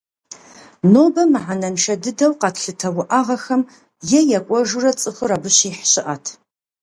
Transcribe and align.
Нобэ 0.91 1.23
мыхьэнэншэ 1.31 1.93
дыдэу 2.03 2.33
къэтлъытэ 2.41 2.89
уӏэгъэхэм 2.97 3.61
е 4.19 4.19
екӏуэжурэ 4.37 4.91
цӏыхур 4.99 5.31
абы 5.35 5.49
щихь 5.57 5.81
щыӏэт. 5.91 6.25